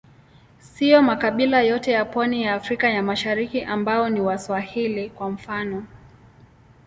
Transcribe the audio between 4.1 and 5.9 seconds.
Waswahili, kwa mfano.